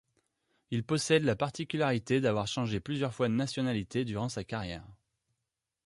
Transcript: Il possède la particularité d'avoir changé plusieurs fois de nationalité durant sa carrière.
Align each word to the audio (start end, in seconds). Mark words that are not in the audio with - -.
Il 0.71 0.83
possède 0.83 1.25
la 1.25 1.35
particularité 1.35 2.21
d'avoir 2.21 2.47
changé 2.47 2.79
plusieurs 2.79 3.13
fois 3.13 3.27
de 3.29 3.35
nationalité 3.35 4.03
durant 4.03 4.29
sa 4.29 4.43
carrière. 4.43 4.83